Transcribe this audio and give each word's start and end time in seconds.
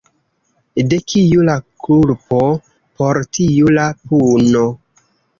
De 0.93 0.97
kiu 1.11 1.43
la 1.49 1.57
kulpo, 1.87 2.39
por 3.01 3.19
tiu 3.39 3.69
la 3.75 3.83
puno. 4.15 4.65